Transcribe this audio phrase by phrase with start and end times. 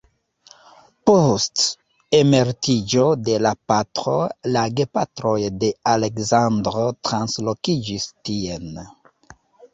[1.09, 1.65] Post
[2.19, 4.15] emeritiĝo de la patro,
[4.57, 5.35] la gepatroj
[5.65, 6.81] de Aleksandr
[7.11, 8.69] translokiĝis tien.